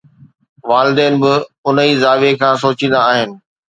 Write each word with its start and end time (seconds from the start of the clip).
والدين 0.69 1.13
به 1.21 1.33
ان 1.67 1.75
ئي 1.83 1.91
زاويي 2.03 2.31
کان 2.41 2.55
سوچيندا 2.63 2.99
آهن. 3.11 3.29